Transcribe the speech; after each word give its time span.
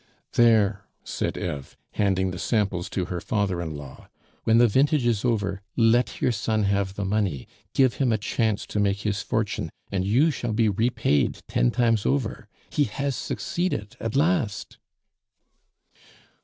"There!" 0.33 0.87
said 1.03 1.37
Eve, 1.37 1.77
handing 1.91 2.31
the 2.31 2.39
samples 2.39 2.89
to 2.89 3.05
her 3.05 3.21
father 3.21 3.61
in 3.61 3.75
law, 3.75 4.09
"when 4.45 4.57
the 4.57 4.67
vintage 4.67 5.05
is 5.05 5.23
over 5.23 5.61
let 5.77 6.19
your 6.19 6.31
son 6.31 6.63
have 6.63 6.95
the 6.95 7.05
money, 7.05 7.47
give 7.75 7.93
him 8.01 8.11
a 8.11 8.17
chance 8.17 8.65
to 8.65 8.79
make 8.79 9.01
his 9.01 9.21
fortune, 9.21 9.69
and 9.91 10.03
you 10.03 10.31
shall 10.31 10.53
be 10.53 10.69
repaid 10.69 11.41
ten 11.47 11.69
times 11.69 12.03
over; 12.07 12.47
he 12.71 12.85
has 12.85 13.15
succeeded 13.15 13.95
at 13.99 14.15
last!" 14.15 14.79